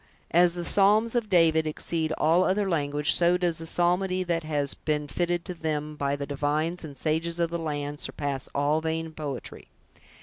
As 0.31 0.55
the 0.55 0.65
psalms 0.65 1.13
of 1.13 1.29
David 1.29 1.67
exceed 1.67 2.11
all 2.17 2.43
other 2.43 2.67
language, 2.67 3.13
so 3.13 3.37
does 3.37 3.59
the 3.59 3.67
psalmody 3.67 4.23
that 4.23 4.41
has 4.41 4.73
been 4.73 5.07
fitted 5.07 5.45
to 5.45 5.53
them 5.53 5.95
by 5.95 6.15
the 6.15 6.25
divines 6.25 6.83
and 6.83 6.97
sages 6.97 7.39
of 7.39 7.51
the 7.51 7.59
land, 7.59 8.01
surpass 8.01 8.49
all 8.55 8.81
vain 8.81 9.11
poetry. 9.11 9.67